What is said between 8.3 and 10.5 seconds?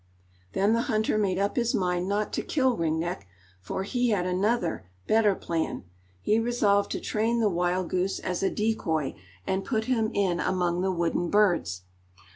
a decoy, and put him in